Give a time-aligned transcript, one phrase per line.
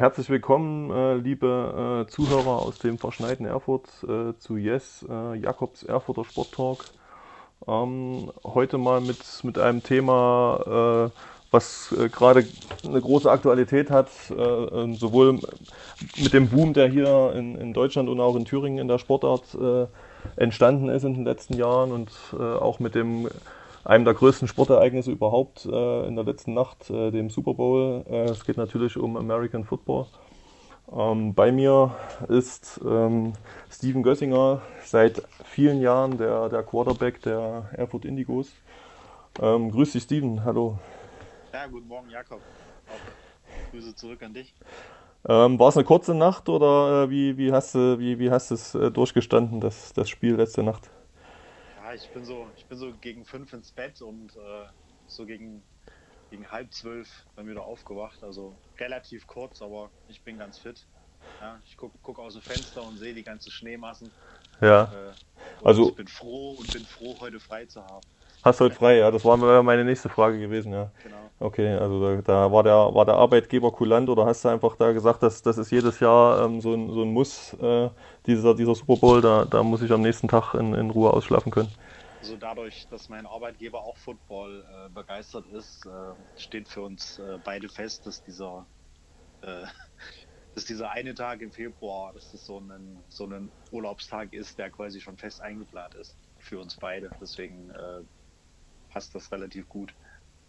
[0.00, 5.82] Herzlich willkommen, äh, liebe äh, Zuhörer aus dem verschneiten Erfurt äh, zu Yes, äh, Jakobs
[5.82, 6.84] Erfurter Sport Talk.
[7.68, 11.20] Ähm, heute mal mit, mit einem Thema, äh,
[11.50, 12.46] was äh, gerade
[12.82, 15.38] eine große Aktualität hat, äh, sowohl
[16.16, 19.54] mit dem Boom, der hier in, in, Deutschland und auch in Thüringen in der Sportart
[20.36, 22.10] entstanden ist in den letzten Jahren und
[22.40, 23.28] auch mit dem
[23.84, 28.04] einem der größten Sportereignisse überhaupt äh, in der letzten Nacht, äh, dem Super Bowl.
[28.08, 30.06] Äh, es geht natürlich um American Football.
[30.92, 31.94] Ähm, bei mir
[32.28, 33.32] ist ähm,
[33.70, 38.52] Steven Gössinger, seit vielen Jahren der, der Quarterback der Erfurt Indigos.
[39.40, 40.44] Ähm, grüß dich, Steven.
[40.44, 40.78] Hallo.
[41.52, 42.40] Ja, guten Morgen, Jakob.
[42.88, 44.52] Auch Grüße zurück an dich.
[45.28, 48.50] Ähm, War es eine kurze Nacht oder äh, wie, wie hast du wie, wie hast
[48.50, 50.90] es äh, durchgestanden, das, das Spiel letzte Nacht?
[51.94, 54.66] Ich bin so, ich bin so gegen fünf ins Bett und äh,
[55.06, 55.62] so gegen,
[56.30, 58.22] gegen halb zwölf dann wieder aufgewacht.
[58.22, 60.86] Also relativ kurz, aber ich bin ganz fit.
[61.40, 64.12] Ja, ich gucke guck aus dem Fenster und sehe die ganzen Schneemassen.
[64.60, 65.10] Ja.
[65.10, 65.14] Äh,
[65.64, 68.06] also ich bin froh und bin froh, heute frei zu haben.
[68.42, 69.10] Hast du heute frei, ja?
[69.10, 70.90] Das war meine nächste Frage gewesen, ja.
[71.02, 71.30] Genau.
[71.38, 74.92] Okay, also da, da, war, der, war der Arbeitgeber kulant oder hast du einfach da
[74.92, 77.88] gesagt, dass das ist jedes Jahr ähm, so, ein, so ein Muss, äh,
[78.26, 81.50] dieser, dieser Super Bowl, da, da muss ich am nächsten Tag in, in Ruhe ausschlafen
[81.50, 81.72] können?
[82.20, 87.38] Also dadurch, dass mein Arbeitgeber auch Football äh, begeistert ist, äh, steht für uns äh,
[87.42, 88.66] beide fest, dass dieser,
[89.40, 89.64] äh,
[90.54, 94.70] dass dieser eine Tag im Februar, dass das so ein, so ein Urlaubstag ist, der
[94.70, 97.10] quasi schon fest eingeplant ist für uns beide.
[97.18, 98.02] Deswegen äh,
[98.90, 99.94] passt das relativ gut.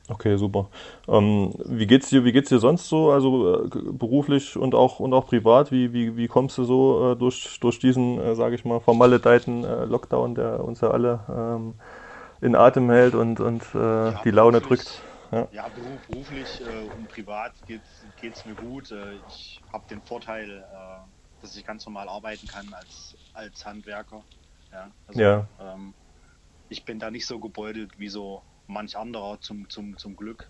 [0.09, 0.70] Okay, super.
[1.08, 5.14] Ähm, wie geht's dir, wie geht's dir sonst so, also äh, beruflich und auch und
[5.14, 5.72] auch privat?
[5.72, 9.64] Wie, wie, wie kommst du so äh, durch, durch diesen, äh, sage ich mal, vermaledeiten
[9.64, 11.76] äh, Lockdown, der uns ja alle ähm,
[12.42, 15.04] in Atem hält und, und äh, ja, die Laune drückt?
[15.32, 17.83] Ja, ja beruflich äh, und privat geht
[18.33, 18.92] es mir gut.
[19.27, 20.65] ich habe den Vorteil,
[21.42, 24.23] dass ich ganz normal arbeiten kann als, als Handwerker.
[24.71, 25.48] Ja, also, ja.
[25.60, 25.94] Ähm,
[26.71, 30.49] ich bin da nicht so gebeutelt wie so manch anderer zum, zum, zum Glück.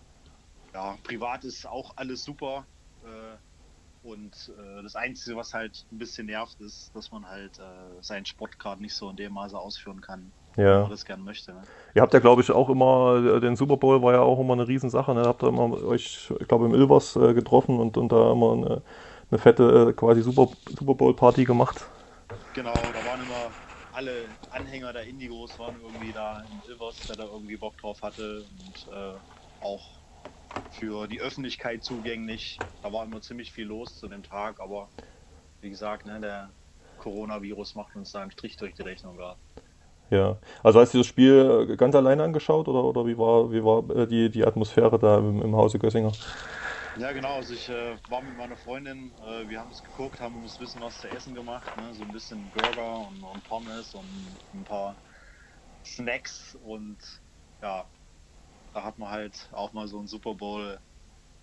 [0.73, 2.65] Ja, privat ist auch alles super.
[3.03, 8.01] Äh, und äh, das Einzige, was halt ein bisschen nervt, ist, dass man halt äh,
[8.01, 10.63] seinen Sport gerade nicht so in dem Maße ausführen kann, ja.
[10.63, 11.53] wie man das gerne möchte.
[11.53, 11.61] Ne?
[11.95, 14.67] Ihr habt ja, glaube ich, auch immer, den Super Bowl war ja auch immer eine
[14.67, 15.13] Riesensache.
[15.15, 15.23] Ne?
[15.23, 18.81] Habt ihr immer euch, ich glaube, im Ilvers äh, getroffen und, und da immer eine,
[19.31, 21.85] eine fette äh, quasi Super, Super Bowl Party gemacht.
[22.53, 23.10] Genau, da immer
[23.91, 28.45] alle Anhänger der Indigos waren irgendwie da in Silvers, der da irgendwie Bock drauf hatte
[28.45, 29.19] und äh,
[29.59, 30.01] auch
[30.69, 32.63] für die Öffentlichkeit zugänglich.
[32.81, 34.91] Da war immer ziemlich viel los zu dem Tag, aber
[35.61, 36.55] wie gesagt, ne, der
[36.97, 39.39] Coronavirus macht uns da einen Strich durch die Rechnung gerade.
[40.09, 43.89] Ja, also hast du das Spiel ganz alleine angeschaut oder, oder wie war, wie war
[43.95, 46.11] äh, die, die Atmosphäre da im, im Hause Gössinger?
[46.97, 47.35] Ja, genau.
[47.35, 50.63] Also ich äh, war mit meiner Freundin, äh, wir haben es geguckt, haben uns ein
[50.63, 51.93] bisschen was zu essen gemacht, ne?
[51.93, 54.97] so ein bisschen Burger und, und, Pommes und ein paar
[55.85, 56.97] Snacks und
[57.61, 57.89] ja,
[58.73, 60.79] da hat man halt auch mal so einen Super Bowl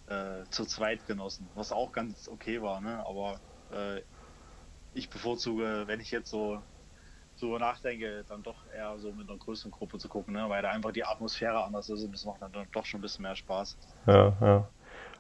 [0.06, 3.04] äh, zu zweit genossen, was auch ganz okay war, ne?
[3.06, 4.02] aber äh,
[4.92, 6.62] ich bevorzuge, wenn ich jetzt so
[7.36, 10.48] so nachdenke, dann doch eher so mit einer größeren Gruppe zu gucken, ne?
[10.48, 13.22] weil da einfach die Atmosphäre anders ist und das macht dann doch schon ein bisschen
[13.22, 13.78] mehr Spaß.
[14.06, 14.70] Ja, ja.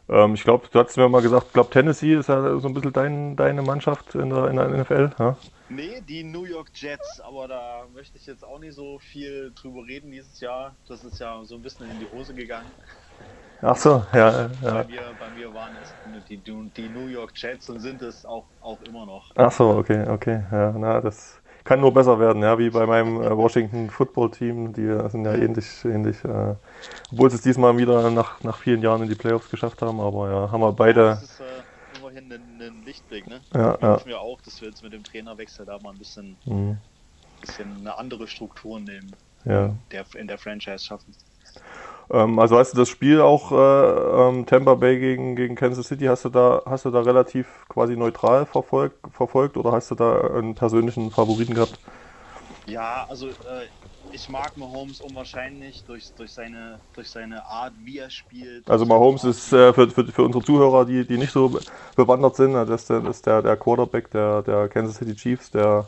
[0.08, 2.74] Ähm, ich glaube, du hast mir mal gesagt, ich glaube Tennessee ist ja so ein
[2.74, 5.10] bisschen dein, deine Mannschaft in der, in der NFL.
[5.18, 5.36] Ja?
[5.68, 9.86] Nee, die New York Jets, aber da möchte ich jetzt auch nicht so viel drüber
[9.86, 10.74] reden dieses Jahr.
[10.88, 12.72] Das ist ja so ein bisschen in die Hose gegangen.
[13.60, 14.50] Ach so, ja.
[14.62, 14.72] ja.
[14.72, 18.46] Bei, mir, bei mir waren es die, die New York Jets und sind es auch,
[18.60, 19.30] auch immer noch.
[19.34, 20.44] Ach so, okay, okay.
[20.50, 24.72] Ja, na, das kann nur besser werden, ja, wie bei meinem äh, Washington Football Team.
[24.72, 26.54] Die sind ja ähnlich, ähnlich, äh,
[27.12, 30.30] obwohl sie es diesmal wieder nach, nach vielen Jahren in die Playoffs geschafft haben, aber
[30.30, 31.00] ja, haben wir beide.
[31.00, 33.42] Ja, das ist äh, immerhin ein, ein, Lichtblick, ne?
[33.52, 34.00] Ja, ich ja.
[34.06, 36.78] mir auch, dass wir jetzt mit dem Trainerwechsel da mal ein bisschen, mhm.
[37.42, 39.08] bisschen eine andere Struktur dem,
[39.44, 39.74] ja.
[39.92, 41.14] der, in der Franchise schaffen.
[42.10, 46.06] Ähm, also hast du das Spiel auch äh, ähm, Tampa Bay gegen, gegen Kansas City,
[46.06, 50.20] hast du da, hast du da relativ quasi neutral verfolgt, verfolgt oder hast du da
[50.20, 51.78] einen persönlichen Favoriten gehabt?
[52.66, 53.66] Ja, also äh,
[54.12, 58.68] ich mag Mahomes unwahrscheinlich durch, durch, seine, durch seine Art, wie er spielt.
[58.70, 61.58] Also Mahomes ist äh, für, für, für unsere Zuhörer, die, die nicht so
[61.94, 65.50] bewandert sind, das ist der, das ist der, der Quarterback der, der Kansas City Chiefs,
[65.50, 65.86] der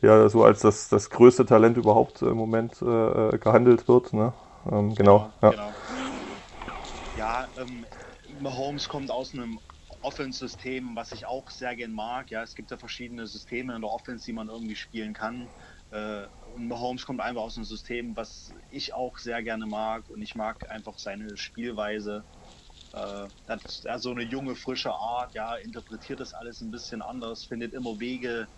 [0.00, 4.12] ja so als das, das größte Talent überhaupt im Moment äh, äh gehandelt wird.
[4.12, 4.32] Ne?
[4.70, 5.32] Ähm, genau.
[5.42, 5.76] Ja, genau.
[7.14, 7.86] ja ähm,
[8.28, 9.60] Mahomes kommt aus einem
[10.02, 12.30] Offense-System, was ich auch sehr gern mag.
[12.30, 15.50] Ja, es gibt ja verschiedene Systeme in der Offense, die man irgendwie spielen kann.
[15.90, 20.08] Äh, und Mahomes kommt einfach aus einem System, was ich auch sehr gerne mag.
[20.08, 22.26] Und ich mag einfach seine Spielweise.
[22.92, 27.44] Äh, hat ja, so eine junge, frische Art, ja, interpretiert das alles ein bisschen anders,
[27.44, 28.48] findet immer Wege,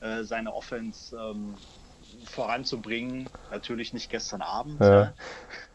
[0.00, 1.62] äh, seine Offense ähm,
[2.24, 3.28] voranzubringen.
[3.50, 4.80] Natürlich nicht gestern Abend.
[4.80, 5.12] Ja.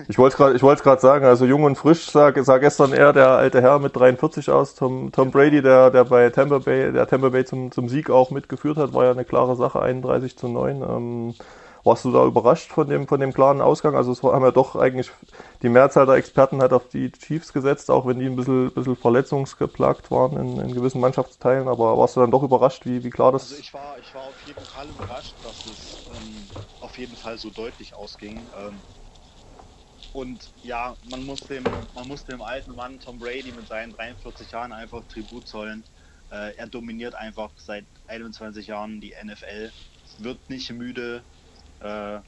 [0.07, 3.13] Ich wollte gerade, ich wollte gerade sagen, also jung und frisch sah, sah gestern eher
[3.13, 7.07] der alte Herr mit 43 aus, Tom, Tom Brady, der, der bei Tampa Bay, der
[7.07, 10.47] Tampa Bay zum, zum Sieg auch mitgeführt hat, war ja eine klare Sache, 31 zu
[10.47, 10.81] 9.
[10.81, 11.35] Ähm,
[11.83, 13.95] warst du da überrascht von dem, von dem klaren Ausgang?
[13.95, 15.12] Also es haben ja doch eigentlich
[15.62, 18.95] die Mehrzahl der Experten hat auf die Chiefs gesetzt, auch wenn die ein bisschen, bisschen
[18.95, 21.68] verletzungsgeplagt waren in, in gewissen Mannschaftsteilen.
[21.68, 24.21] Aber warst du dann doch überrascht, wie, wie klar das Also ich war, ich war
[24.21, 25.82] auf jeden Fall überrascht, dass es
[26.94, 28.50] auf jeden Fall so deutlich ausging.
[28.54, 28.86] Ähm,
[30.12, 34.51] und ja, man muss, dem, man muss dem alten Mann Tom Brady mit seinen 43
[34.51, 35.86] Jahren einfach Tribut zollen.
[36.30, 39.74] Äh, er dominiert einfach seit 21 Jahren die NFL,
[40.18, 41.25] wird nicht müde,
[41.80, 42.22] äh,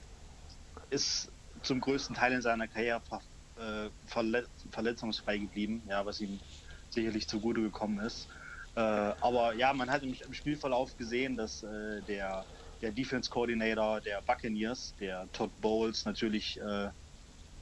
[0.90, 1.34] ist
[1.64, 3.24] zum größten Teil in seiner Karriere ver
[3.58, 6.44] äh, verlet verletzungsfrei geblieben, ja, was ihm
[6.90, 8.30] sicherlich zugute gekommen ist.
[8.76, 12.48] Äh, aber ja, man hat im, im Spielverlauf gesehen, dass äh, der,
[12.82, 16.90] der Defense Coordinator der Buccaneers, der Todd Bowles, natürlich äh,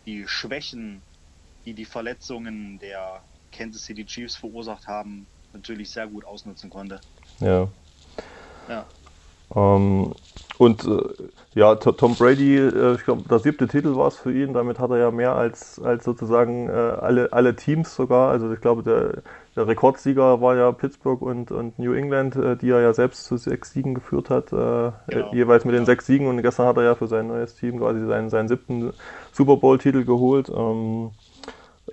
[0.05, 1.03] die Schwächen,
[1.65, 7.01] die die Verletzungen der Kansas City Chiefs verursacht haben, natürlich sehr gut ausnutzen konnte.
[7.39, 7.71] Ja.
[8.67, 8.87] Ja.
[9.55, 10.13] Ähm,
[10.57, 11.01] und äh,
[11.55, 14.53] ja, Tom Brady, äh, ich glaube, der siebte Titel war es für ihn.
[14.53, 18.31] Damit hat er ja mehr als, als sozusagen äh, alle, alle Teams sogar.
[18.31, 19.23] Also ich glaube, der,
[19.55, 23.37] der Rekordsieger war ja Pittsburgh und, und New England, äh, die er ja selbst zu
[23.37, 25.33] sechs Siegen geführt hat, äh, Genau.
[25.33, 26.27] jeweils mit den sechs Siegen.
[26.27, 28.93] Und gestern hat er ja für sein neues Team quasi seinen, seinen siebten
[29.31, 30.49] Super Bowl-Titel geholt.
[30.49, 31.11] Ähm,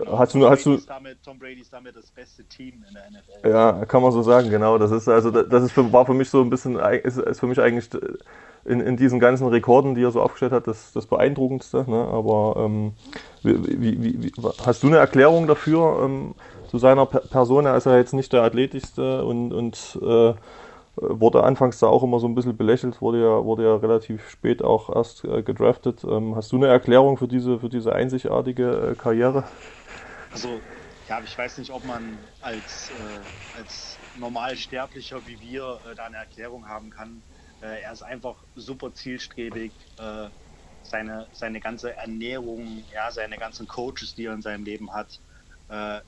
[0.07, 2.85] hast Tom du, hast Brady du, ist damit, Tom Brady ist damit das beste Team
[2.89, 3.49] in der NFL.
[3.49, 4.79] ja, kann man so sagen, genau.
[4.79, 7.47] Das ist also das ist für, war für mich so ein bisschen ist, ist für
[7.47, 7.89] mich eigentlich
[8.65, 11.85] in, in diesen ganzen Rekorden, die er so aufgestellt hat, das, das beeindruckendste.
[11.89, 11.97] Ne?
[12.13, 12.93] Aber ähm,
[13.43, 14.33] wie, wie, wie, wie,
[14.65, 16.35] hast du eine Erklärung dafür ähm,
[16.69, 17.67] zu seiner Per- Person?
[17.67, 20.35] Er ist ja jetzt nicht der athletischste und, und äh,
[20.97, 24.63] wurde anfangs da auch immer so ein bisschen belächelt, wurde ja, wurde ja relativ spät
[24.63, 26.05] auch erst äh, gedraftet.
[26.05, 29.45] Ähm, hast du eine Erklärung für diese, für diese einzigartige äh, Karriere?
[30.31, 30.61] Also,
[31.09, 36.17] ja, ich weiß nicht, ob man als, äh, als Normalsterblicher wie wir äh, da eine
[36.19, 37.23] Erklärung haben kann.
[37.61, 39.73] Äh, er ist einfach super zielstrebig.
[39.99, 40.31] Äh,
[40.83, 45.21] seine, seine ganze Ernährung, ja, seine ganzen Coaches, die er in seinem Leben hat,
[45.69, 46.01] äh,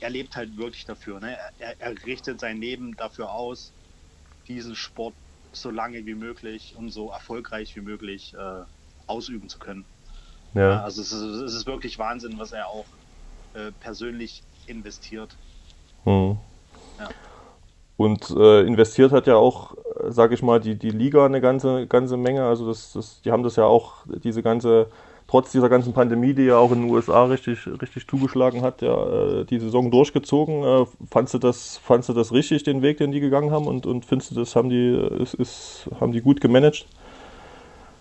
[0.00, 1.20] er lebt halt wirklich dafür.
[1.20, 1.36] Ne?
[1.58, 3.74] Er, er richtet sein Leben dafür aus,
[4.50, 5.14] diesen Sport
[5.52, 8.62] so lange wie möglich und so erfolgreich wie möglich äh,
[9.06, 9.84] ausüben zu können.
[10.54, 12.86] Ja, also es ist, es ist wirklich Wahnsinn, was er auch
[13.54, 15.36] äh, persönlich investiert.
[16.04, 16.38] Hm.
[16.98, 17.08] Ja.
[17.96, 21.86] Und äh, investiert hat ja auch, äh, sag ich mal, die, die Liga eine ganze,
[21.86, 22.44] ganze Menge.
[22.46, 24.90] Also das, das, die haben das ja auch, diese ganze,
[25.30, 29.40] trotz dieser ganzen Pandemie, die ja auch in den USA richtig, richtig zugeschlagen hat, ja,
[29.40, 30.64] äh, die Saison durchgezogen.
[30.64, 33.68] Äh, fandst du das, fandst du das richtig, den Weg, den die gegangen haben?
[33.68, 34.90] Und, und findest du das, haben die,
[35.22, 36.84] ist, ist, haben die gut gemanagt?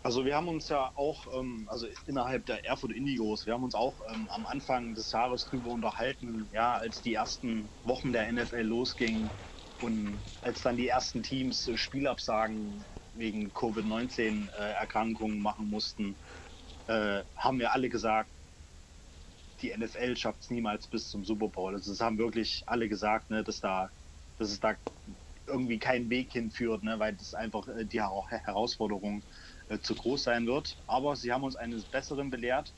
[0.01, 3.75] Also wir haben uns ja auch, ähm, also innerhalb der Erfurt Indigos, wir haben uns
[3.75, 8.61] auch ähm, am Anfang des Jahres drüber unterhalten, ja, als die ersten Wochen der NFL
[8.61, 9.29] losgingen
[9.81, 16.15] und als dann die ersten Teams äh, Spielabsagen wegen Covid-19-Erkrankungen machen mussten,
[16.89, 18.31] äh, haben wir alle gesagt,
[19.61, 21.75] die NFL schafft es niemals bis zum Super Bowl.
[21.75, 23.91] Also das haben wirklich alle gesagt, ne, dass da,
[24.37, 24.75] dass es da
[25.45, 29.23] irgendwie keinen Weg hinführt, ne, weil das einfach äh, die Her Herausforderung
[29.67, 30.79] äh, zu groß sein wird.
[30.87, 32.73] Aber sie haben uns eines Besseren belehrt.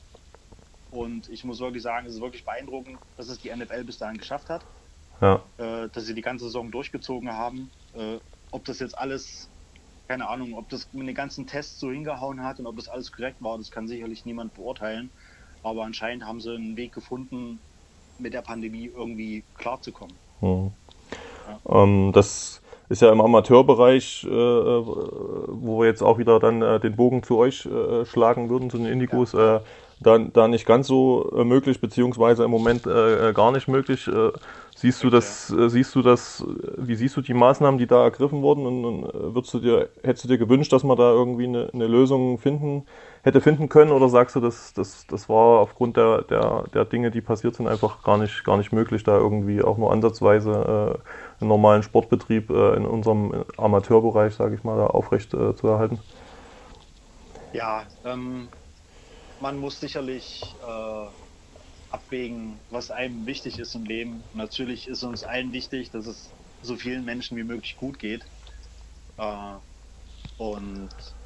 [0.90, 4.18] Und ich muss wirklich sagen, es ist wirklich beeindruckend, dass es die NFL bis dahin
[4.18, 4.66] geschafft hat,
[5.22, 5.50] Ja.
[5.56, 7.72] dass sie die ganze Saison durchgezogen haben.
[8.50, 9.50] Ob das jetzt alles,
[10.08, 13.12] keine Ahnung, ob das mit den ganzen Tests so hingehauen hat und ob das alles
[13.12, 15.10] korrekt war, das kann sicherlich niemand beurteilen.
[15.62, 17.60] Aber anscheinend haben sie einen Weg gefunden,
[18.18, 20.14] mit der Pandemie irgendwie klarzukommen.
[20.40, 20.72] Hm.
[21.68, 26.78] Ähm, das ist ja im Amateurbereich, äh, äh, wo wir jetzt auch wieder dann äh,
[26.78, 29.60] den Bogen zu euch äh, schlagen würden, zu den Indigos, äh,
[30.00, 34.10] da, da nicht ganz so äh, möglich, beziehungsweise im Moment gar nicht möglich.
[34.82, 37.86] Äh, siehst du das, äh, siehst du das, äh, wie siehst du die Maßnahmen, die
[37.86, 38.66] da ergriffen wurden?
[38.66, 41.70] Und, und äh, würdest du dir, hättest du dir gewünscht, dass man da irgendwie eine,
[41.72, 42.84] eine Lösung finden,
[43.22, 43.92] hätte finden können?
[43.92, 47.68] Oder sagst du, das, das, das war aufgrund der, der, der Dinge, die passiert sind,
[47.68, 52.50] einfach gar nicht, gar nicht möglich, da irgendwie auch nur ansatzweise äh, einen normalen Sportbetrieb
[52.50, 56.00] äh, in unserem Amateurbereich, sage ich mal, da aufrecht äh, zu erhalten?
[57.52, 58.48] Ja, ähm,
[59.40, 61.06] man muss sicherlich äh,
[61.92, 64.28] abwägen, was einem wichtig ist im Leben.
[64.32, 68.30] Natürlich ist uns allen wichtig, dass es so vielen Menschen wie möglich gut geht.
[69.18, 69.58] Äh,
[70.36, 71.16] und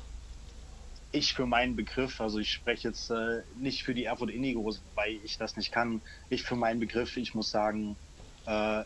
[1.13, 5.15] ich für meinen Begriff, also ich spreche jetzt äh, nicht für die Erfurt Indigos, weil
[5.25, 6.03] ich das nicht kann.
[6.29, 7.99] Ich für meinen Begriff, ich muss sagen,
[8.45, 8.85] äh,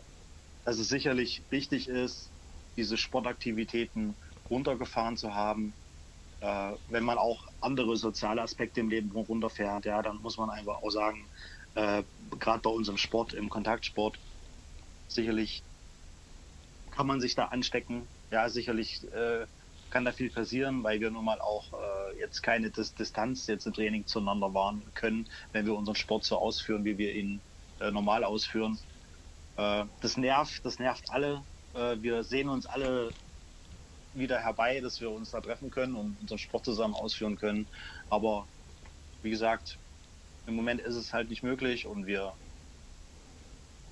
[0.64, 2.34] dass es sicherlich wichtig ist,
[2.76, 4.16] diese Sportaktivitäten
[4.50, 5.76] runtergefahren zu haben.
[6.40, 10.90] Wenn man auch andere soziale Aspekte im Leben runterfährt, ja, dann muss man einfach auch
[10.90, 11.30] sagen,
[11.74, 12.02] äh,
[12.38, 14.18] gerade bei unserem Sport, im Kontaktsport,
[15.08, 15.62] sicherlich
[16.90, 18.08] kann man sich da anstecken.
[18.30, 19.46] Ja, sicherlich äh,
[19.90, 23.66] kann da viel passieren, weil wir nun mal auch äh, jetzt keine Dis Distanz jetzt
[23.66, 27.40] im Training zueinander wahren können, wenn wir unseren Sport so ausführen, wie wir ihn
[27.80, 28.78] äh, normal ausführen.
[29.56, 31.44] Äh, das nervt, das nervt alle.
[31.74, 33.10] Äh, wir sehen uns alle
[34.12, 37.66] wieder herbei, dass wir uns da treffen können und unseren Sport zusammen ausführen können.
[38.08, 38.48] Aber
[39.22, 39.78] wie gesagt,
[40.50, 42.32] im Moment ist es halt nicht möglich und wir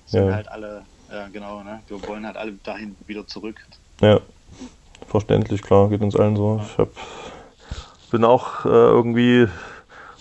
[0.05, 0.35] sind ja.
[0.35, 1.81] halt alle, ja genau, ne?
[1.87, 3.65] wir wollen halt alle dahin wieder zurück.
[4.01, 4.19] Ja,
[5.07, 6.61] verständlich, klar, geht uns allen so.
[6.63, 6.89] Ich hab,
[8.11, 9.47] bin auch äh, irgendwie,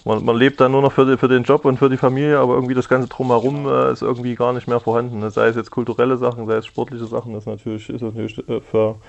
[0.04, 2.38] man, man, lebt dann nur noch für, die, für, den Job und für die Familie,
[2.38, 5.18] aber irgendwie das Ganze drumherum äh, ist irgendwie gar nicht mehr vorhanden.
[5.18, 5.30] Ne?
[5.30, 9.00] Sei es jetzt kulturelle Sachen, sei es sportliche Sachen, das natürlich, ist natürlich äh, für,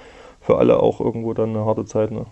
[0.42, 2.10] für alle auch irgendwo dann eine harte Zeit.
[2.10, 2.26] Ne?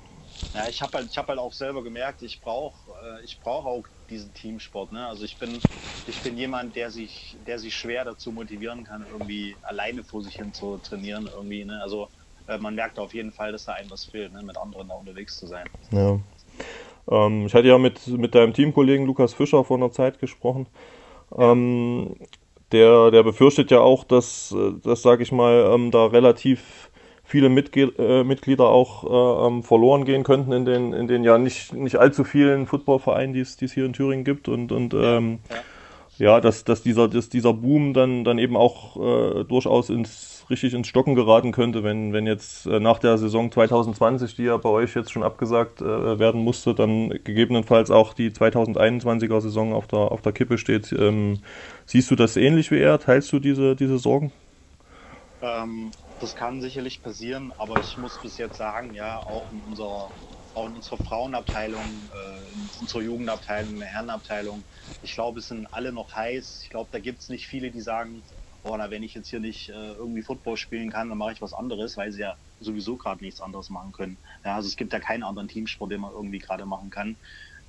[0.54, 3.84] Ja, ich habe halt, hab halt auch selber gemerkt, ich brauche äh, ich brauch auch
[4.10, 4.92] diesen Teamsport.
[4.92, 5.06] Ne?
[5.06, 5.60] Also ich bin,
[6.08, 10.36] ich bin jemand, der sich, der sich schwer dazu motivieren kann, irgendwie alleine vor sich
[10.36, 11.30] hin zu trainieren.
[11.34, 11.82] Irgendwie, ne?
[11.82, 12.10] Also
[12.48, 14.96] äh, man merkt auf jeden Fall, dass da einem was fehlt, ne, mit anderen da
[14.96, 15.68] unterwegs zu sein.
[15.92, 16.20] Ja.
[17.10, 20.68] Ähm, ich hatte ja mit, mit deinem Teamkollegen Lukas Fischer vor einer Zeit gesprochen.
[21.38, 22.16] Ähm,
[22.72, 26.90] der, der befürchtet ja auch, dass, äh, dass sage ich mal, ähm, da relativ
[27.28, 31.38] viele Mitge äh, Mitglieder auch äh, ähm, verloren gehen könnten in den, in den ja
[31.38, 34.48] nicht, nicht allzu vielen Footballvereinen, die es hier in Thüringen gibt.
[34.48, 35.40] Und, und ähm,
[36.18, 36.42] ja, ja.
[36.42, 40.88] dass, dass, dieser, dass dieser Boom dann, dann eben auch äh, durchaus ins richtig ins
[40.88, 44.96] Stocken geraten könnte, wenn, wenn jetzt äh, nach der Saison 2020, die ja bei euch
[44.96, 50.22] jetzt schon abgesagt äh, werden musste, dann gegebenenfalls auch die 2021er Saison auf der, auf
[50.22, 50.94] der Kippe steht.
[50.94, 51.40] Ähm,
[51.86, 52.98] siehst du das ähnlich wie er?
[53.00, 54.32] Teilst du diese, diese Sorgen?
[55.42, 60.16] Ähm, das kann sicherlich passieren, aber ich muss bis jetzt sagen, ja, auch in unserer,
[60.54, 64.68] auch in unserer Frauenabteilung, äh, in unserer Jugendabteilung, in der Herrenabteilung,
[65.02, 66.62] ich glaube, es sind alle noch heiß.
[66.64, 68.26] Ich glaube, da gibt es nicht viele, die sagen,
[68.64, 71.42] boah, na, wenn ich jetzt hier nicht äh, irgendwie Football spielen kann, dann mache ich
[71.42, 74.20] was anderes, weil sie ja sowieso gerade nichts anderes machen können.
[74.44, 77.20] Ja, also es gibt ja keinen anderen Teamsport, den man irgendwie gerade machen kann.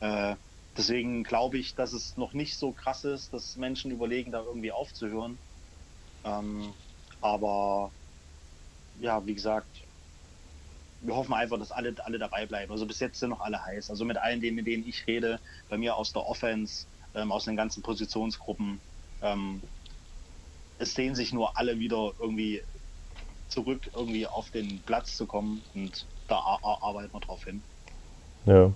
[0.01, 0.37] Äh,
[0.77, 4.73] deswegen glaube ich, dass es noch nicht so krass ist, dass Menschen überlegen, da irgendwie
[4.73, 5.41] aufzuhören.
[6.25, 6.77] Ähm,
[7.21, 7.95] aber
[9.01, 9.69] ja, wie gesagt,
[11.01, 12.73] wir hoffen einfach, dass alle, alle dabei bleiben.
[12.73, 13.91] Also bis jetzt sind noch alle heiß.
[13.91, 15.39] Also mit allen denen, mit denen ich rede,
[15.69, 18.81] bei mir aus der Offense, ähm, aus den ganzen Positionsgruppen,
[19.23, 19.63] ähm,
[20.79, 22.63] es sehen sich nur alle wieder irgendwie
[23.49, 27.63] zurück, irgendwie auf den Platz zu kommen und da arbeiten wir drauf hin.
[28.47, 28.73] Ja.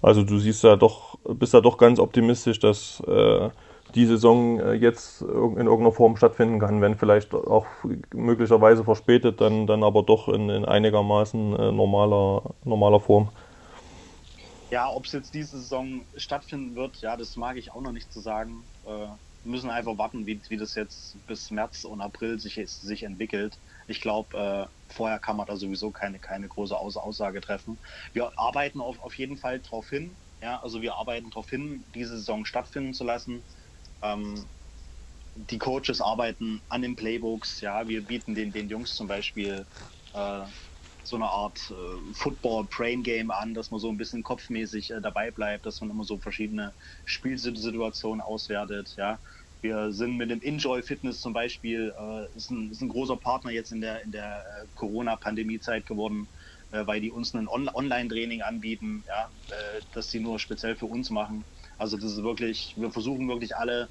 [0.00, 3.50] Also du siehst ja doch, bist da doch ganz optimistisch, dass äh,
[3.94, 7.66] die Saison äh, jetzt in irgendeiner Form stattfinden kann, wenn vielleicht auch
[8.12, 13.30] möglicherweise verspätet, dann, dann aber doch in, in einigermaßen äh, normaler, normaler Form.
[14.70, 18.12] Ja, ob es jetzt diese Saison stattfinden wird, ja, das mag ich auch noch nicht
[18.12, 18.64] zu sagen.
[18.86, 19.06] Äh,
[19.44, 23.58] müssen einfach warten, wie, wie das jetzt bis März und April sich, sich entwickelt.
[23.86, 27.78] Ich glaube, äh, vorher kann man da sowieso keine, keine große Aus Aussage treffen.
[28.12, 30.16] Wir arbeiten auf, auf jeden Fall darauf hin.
[30.42, 33.42] Ja, also wir arbeiten darauf hin, diese Saison stattfinden zu lassen.
[34.04, 34.50] Ähm,
[35.34, 37.60] die Coaches arbeiten an den Playbooks.
[37.60, 39.66] Ja, wir bieten den, den Jungs zum Beispiel
[40.12, 40.46] äh,
[41.02, 45.66] so eine Art äh, Football-Brain-Game an, dass man so ein bisschen kopfmäßig äh, dabei bleibt,
[45.66, 48.94] dass man immer so verschiedene Spielsituationen auswertet.
[48.96, 49.20] Ja,
[49.60, 53.50] wir sind mit dem Enjoy Fitness zum Beispiel, äh, ist, ein, ist ein großer Partner
[53.50, 56.30] jetzt in der in der äh, Corona-Pandemie-Zeit geworden,
[56.70, 60.86] äh, weil die uns ein On Online-Training anbieten, ja, äh, das sie nur speziell für
[60.86, 61.46] uns machen.
[61.78, 63.88] Also das ist wirklich, wir versuchen wirklich alle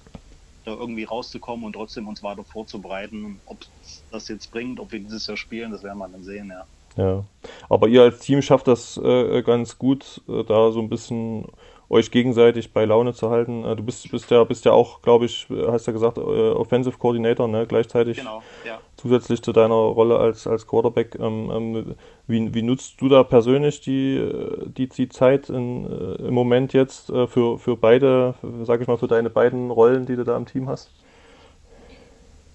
[0.66, 3.42] da irgendwie rauszukommen und trotzdem uns weiter vorzubereiten.
[3.46, 3.66] Ob
[4.12, 6.68] das jetzt bringt, ob wir dieses Jahr spielen, das werden wir dann sehen, ja.
[6.96, 7.26] Ja,
[7.70, 11.48] aber ihr als Team schafft das äh, ganz gut, äh, da so ein bisschen
[11.94, 13.64] euch gegenseitig bei Laune zu halten.
[13.64, 16.98] Äh, du bist, bist ja, bist ja auch, glaube ich, hast ja gesagt, äh, Offensive
[16.98, 17.66] Coordinator, ne?
[17.68, 18.82] Gleichzeitig genau, ja.
[18.98, 21.16] zusätzlich zu deiner Rolle als, als Quarterback.
[21.20, 21.96] Ähm, ähm,
[22.28, 26.74] wie, wie nutzt du da persönlich die, äh, die, die Zeit in, äh, im Moment
[26.74, 30.46] jetzt für, für beide, sag ich mal, für deine beiden Rollen, die du da im
[30.46, 30.92] Team hast?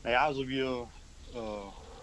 [0.02, 0.88] Naja, also wir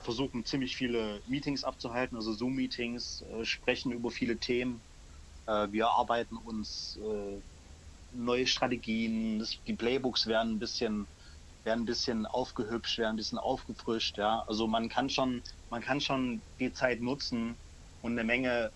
[0.06, 4.80] versuchen ziemlich viele Meetings abzuhalten, also Zoom-Meetings, äh, sprechen über viele Themen.
[5.48, 7.42] Äh, wir arbeiten uns äh,
[8.12, 11.08] neue Strategien, das, die Playbooks werden ein bisschen
[11.66, 14.44] werden ein bisschen aufgehübscht, werden ein bisschen aufgefrischt, ja.
[14.48, 17.58] Also man kann schon, man kann schon die Zeit nutzen
[18.02, 18.72] und eine Menge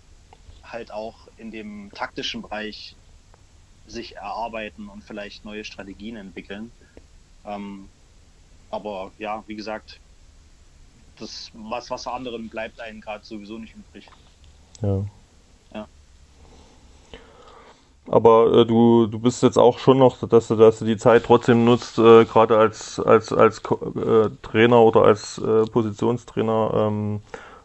[0.63, 2.97] halt auch in dem taktischen Bereich
[3.85, 6.73] sich erarbeiten und vielleicht neue Strategien entwickeln.
[7.45, 7.89] Ähm,
[8.69, 10.01] aber ja, wie gesagt,
[11.17, 14.07] das was was anderen bleibt einem gerade sowieso nicht übrig.
[14.81, 15.05] Ja.
[18.11, 21.25] Aber äh, du, du bist jetzt auch schon noch, dass du, dass du die Zeit
[21.25, 27.21] trotzdem nutzt, äh, gerade als, als, als äh, Trainer oder als äh, Positionstrainer, ähm,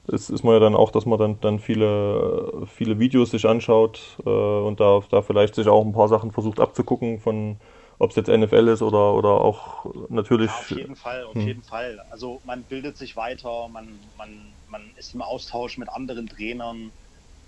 [0.07, 4.19] ist, ist man ja dann auch, dass man dann, dann viele, viele Videos sich anschaut
[4.27, 7.57] äh, und da, da vielleicht sich auch ein paar Sachen versucht abzugucken von,
[7.99, 10.51] ob es jetzt NFL ist oder, oder auch natürlich.
[10.51, 11.47] Ja, auf jeden Fall, auf hm.
[11.47, 12.01] jeden Fall.
[12.11, 16.93] Also man bildet sich weiter, man, man, man ist im Austausch mit anderen Trainern,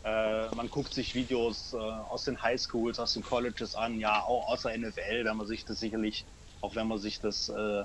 [0.06, 4.48] äh, man guckt sich Videos äh, aus den Highschools, aus den Colleges an, ja, auch
[4.48, 6.28] außer NFL, wenn man sich das sicherlich,
[6.60, 7.84] auch wenn man sich das äh,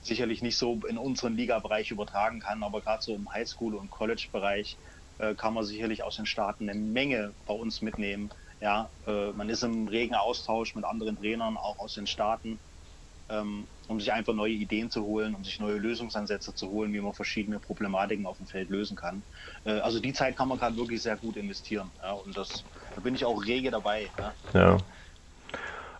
[0.00, 4.78] sicherlich nicht so in unseren Liga-Bereich übertragen kann, aber gerade so im Highschool- und College-Bereich
[5.18, 8.32] äh, kann man sicherlich aus den Staaten eine Menge bei uns mitnehmen.
[8.60, 12.60] Ja, äh, man ist im regen Austausch mit anderen Trainern, auch aus den Staaten,
[13.28, 17.00] ähm, um sich einfach neue Ideen zu holen, um sich neue Lösungsansätze zu holen, wie
[17.00, 19.22] man verschiedene Problematiken auf dem Feld lösen kann.
[19.64, 21.90] Äh, also die Zeit kann man gerade wirklich sehr gut investieren.
[22.02, 22.64] Ja, und das,
[22.94, 24.08] da bin ich auch rege dabei.
[24.18, 24.34] Ja.
[24.54, 24.76] ja.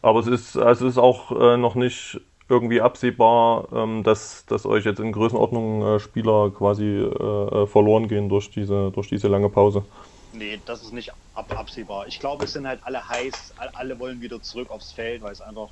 [0.02, 4.66] Aber es ist, also es ist auch äh, noch nicht irgendwie absehbar, ähm, dass, dass
[4.66, 9.28] euch jetzt in Größenordnung äh, Spieler quasi äh, äh, verloren gehen durch diese, durch diese
[9.28, 9.84] lange Pause?
[10.32, 12.06] Nee, das ist nicht ab absehbar.
[12.06, 15.40] Ich glaube, es sind halt alle heiß, alle wollen wieder zurück aufs Feld, weil es
[15.40, 15.70] einfach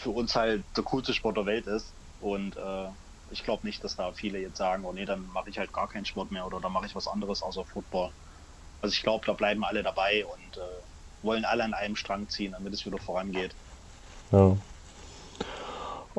[0.00, 1.92] für uns halt der coolste Sport der Welt ist.
[2.20, 2.88] Und äh,
[3.30, 5.88] ich glaube nicht, dass da viele jetzt sagen, oh nee, dann mache ich halt gar
[5.88, 8.10] keinen Sport mehr oder dann mache ich was anderes außer Football.
[8.82, 12.52] Also ich glaube, da bleiben alle dabei und äh, wollen alle an einem Strang ziehen,
[12.52, 13.54] damit es wieder vorangeht.
[14.32, 14.56] Ja.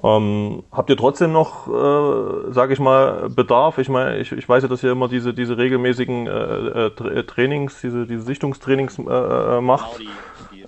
[0.04, 3.78] Ähm, habt ihr trotzdem noch, äh, sage ich mal, Bedarf?
[3.78, 7.82] Ich meine, ich, ich weiß ja, dass ihr immer diese, diese regelmäßigen äh, äh, Trainings,
[7.82, 9.98] diese, diese Sichtungstrainings äh, äh macht.
[9.98, 10.12] Genau,
[10.52, 10.61] die, die.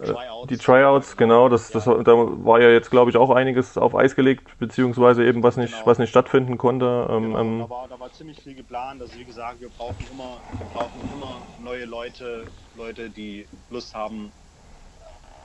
[0.49, 1.49] Die Tryouts, genau.
[1.49, 5.43] Das, das, da war ja jetzt, glaube ich, auch einiges auf Eis gelegt, beziehungsweise eben
[5.43, 5.85] was nicht, genau.
[5.85, 7.07] was nicht stattfinden konnte.
[7.09, 9.01] Ähm, genau, ähm, da, war, da war ziemlich viel geplant.
[9.01, 14.31] Also wie gesagt, wir brauchen immer, wir brauchen immer neue Leute, Leute, die Lust haben,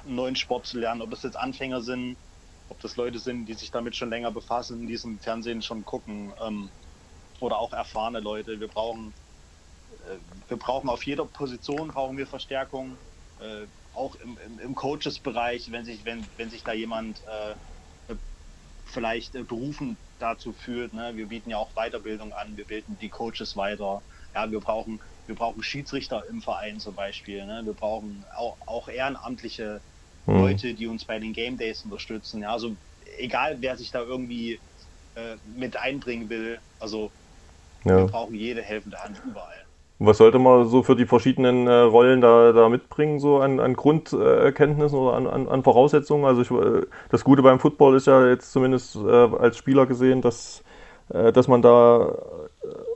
[0.04, 2.16] einen neuen Sport zu lernen, ob es jetzt Anfänger sind
[2.68, 6.32] ob das Leute sind, die sich damit schon länger befassen, die diesem Fernsehen schon gucken
[6.40, 6.70] ähm,
[7.40, 8.60] oder auch erfahrene Leute.
[8.60, 9.14] Wir brauchen,
[10.06, 10.18] äh,
[10.48, 12.98] wir brauchen auf jeder Position brauchen wir Verstärkung,
[13.40, 13.66] äh,
[13.98, 17.54] auch im, im, im Coaches-Bereich, wenn sich, wenn, wenn sich da jemand äh,
[18.88, 20.94] vielleicht äh, berufen dazu fühlt.
[20.94, 21.12] Ne?
[21.14, 24.02] Wir bieten ja auch Weiterbildung an, wir bilden die Coaches weiter.
[24.34, 27.44] Ja, wir brauchen, wir brauchen Schiedsrichter im Verein zum Beispiel.
[27.46, 27.62] Ne?
[27.64, 29.80] Wir brauchen auch, auch ehrenamtliche
[30.26, 30.34] mhm.
[30.34, 32.42] Leute, die uns bei den Game Days unterstützen.
[32.42, 32.76] Ja, also
[33.18, 34.54] egal, wer sich da irgendwie
[35.14, 37.10] äh, mit einbringen will, also
[37.84, 37.98] ja.
[37.98, 39.64] wir brauchen jede helfende Hand überall.
[40.00, 43.74] Was sollte man so für die verschiedenen äh, Rollen da, da mitbringen, so an, an
[43.74, 46.24] Grunderkenntnissen oder an, an, an Voraussetzungen?
[46.24, 50.22] Also ich, äh, das Gute beim Football ist ja jetzt zumindest äh, als Spieler gesehen,
[50.22, 50.62] dass,
[51.12, 52.16] äh, dass man da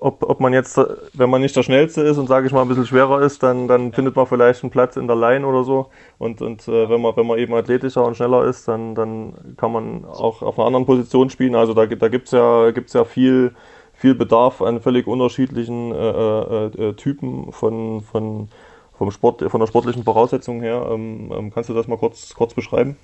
[0.01, 0.81] ob, ob man jetzt,
[1.15, 3.69] wenn man nicht der Schnellste ist und sage ich mal ein bisschen schwerer ist, dann,
[3.69, 3.93] dann ja.
[3.93, 5.89] findet man vielleicht einen Platz in der Line oder so.
[6.19, 9.73] Und, und äh, wenn man wenn man eben athletischer und schneller ist, dann, dann kann
[9.73, 11.55] man auch auf einer anderen Position spielen.
[11.55, 13.55] Also da, da gibt's ja, gibt's ja viel,
[14.03, 18.49] viel Bedarf an völlig unterschiedlichen äh, äh, äh Typen von, von,
[18.99, 20.89] vom Sport, von der sportlichen Voraussetzung her.
[20.91, 22.97] Ähm, ähm, kannst du das mal kurz, kurz beschreiben?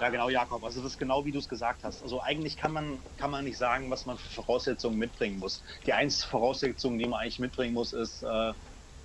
[0.00, 0.62] Ja, genau, Jakob.
[0.62, 2.04] Also das ist genau wie du es gesagt hast.
[2.04, 5.64] Also eigentlich kann man, kann man nicht sagen, was man für Voraussetzungen mitbringen muss.
[5.84, 8.52] Die einzige Voraussetzung, die man eigentlich mitbringen muss, ist, äh,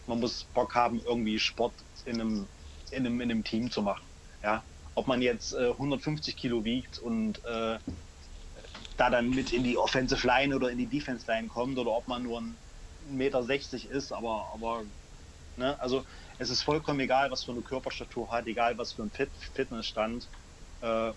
[0.06, 1.74] man muss Bock haben, irgendwie Sport
[2.06, 2.46] in einem,
[2.92, 4.04] in einem, in einem Team zu machen.
[4.44, 4.62] Ja?
[4.94, 7.80] Ob man jetzt äh, 150 Kilo wiegt und äh,
[8.98, 12.08] da dann mit in die Offensive Line oder in die Defense Line kommt oder ob
[12.08, 12.60] man nur ein
[13.04, 14.86] 1,60 Meter ist, aber, aber
[15.56, 15.80] ne?
[15.80, 16.04] also
[16.38, 20.30] es ist vollkommen egal, was für eine Körperstatur hat, egal was für ein Fit Fitnessstand
[20.82, 21.14] äh,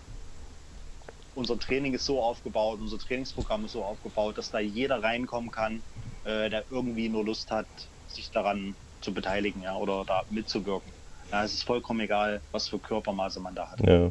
[1.35, 5.85] unser Training ist so aufgebaut, unser Trainingsprogramm ist so aufgebaut, dass da jeder reinkommen kann,
[6.25, 7.69] äh, der irgendwie nur Lust hat,
[8.07, 10.93] sich daran zu beteiligen ja, oder da mitzuwirken.
[11.31, 13.87] Ja, es ist vollkommen egal, was für Körpermaße man da hat.
[13.87, 14.11] Ja.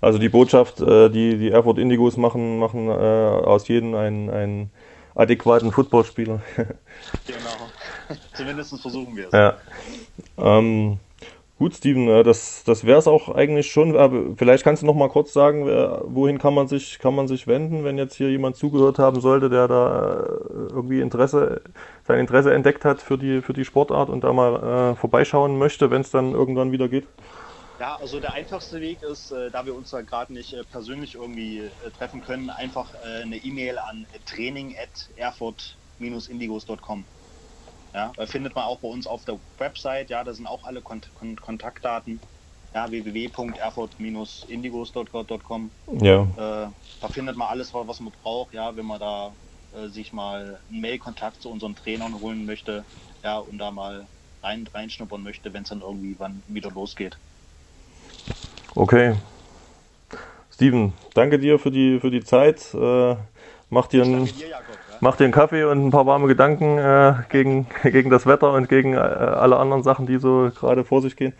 [0.00, 4.70] Also die Botschaft, äh, die die Erfurt Indigos machen, machen äh, aus jedem einen, einen
[5.14, 6.40] adäquaten Footballspieler.
[6.56, 8.18] genau.
[8.34, 9.32] Zumindest versuchen wir es.
[9.32, 9.56] Ja.
[10.38, 10.98] Ähm,
[11.60, 13.94] Gut, Steven, äh, das, das wäre es auch eigentlich schon.
[13.94, 15.66] Aber vielleicht kannst du noch mal kurz sagen,
[16.04, 19.50] wohin kann man sich, kann man sich wenden, wenn jetzt hier jemand zugehört haben sollte,
[19.50, 21.60] der da äh, irgendwie Interesse,
[22.06, 25.90] sein Interesse entdeckt hat für die, für die Sportart und da mal äh, vorbeischauen möchte,
[25.90, 27.06] wenn es dann irgendwann wieder geht?
[27.80, 31.14] Ja, also der einfachste Weg ist, äh, da wir uns da gerade nicht äh, persönlich
[31.14, 37.06] irgendwie äh, treffen können, einfach eine E-Mail an training at erfurt-indigos.com.
[37.94, 40.10] Ja, findet man auch bei uns auf der Website.
[40.10, 42.20] Ja, da sind auch alle Kont Kont Kontaktdaten.
[42.74, 45.70] Ja, www.erfurt-indigos.com.
[46.02, 46.22] Ja.
[46.22, 48.52] Äh, da findet man alles, was man braucht.
[48.52, 49.34] Ja, wenn man da
[49.72, 52.84] äh, sich mal einen Mail-Kontakt zu unseren Trainern holen möchte.
[53.24, 54.08] Ja, und da mal
[54.42, 57.18] rein, reinschnuppern möchte, wenn es dann irgendwie wann wieder losgeht.
[58.74, 59.14] Okay.
[60.52, 62.74] Steven, danke dir für die, für die Zeit.
[62.74, 63.16] Äh,
[63.70, 64.96] mach, dir einen, dir, Jakob, ja?
[65.00, 68.68] mach dir einen Kaffee und ein paar warme Gedanken äh, gegen, gegen das Wetter und
[68.68, 71.32] gegen äh, alle anderen Sachen, die so gerade vor sich gehen.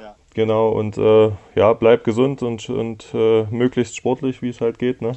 [0.00, 0.16] Ja.
[0.34, 5.00] Genau, und äh, ja, bleib gesund und, und äh, möglichst sportlich, wie es halt geht.
[5.00, 5.12] Ne?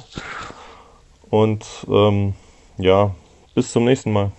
[1.28, 2.34] Und ähm,
[2.78, 3.14] ja,
[3.54, 4.32] bis zum nächsten Mal.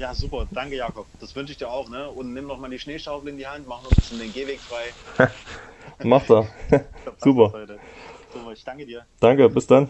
[0.00, 0.46] Ja, super.
[0.50, 1.06] Danke, Jakob.
[1.20, 1.90] Das wünsche ich dir auch.
[1.90, 2.08] Ne?
[2.08, 4.58] Und nimm noch mal die Schneeschaufel in die Hand, mach noch ein bisschen den Gehweg
[4.58, 5.28] frei.
[6.02, 6.46] Macht er.
[7.18, 7.66] super.
[8.32, 9.04] Super, ich danke dir.
[9.20, 9.88] Danke, bis dann.